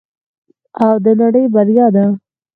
[0.83, 2.05] او د نړۍ بریا ده.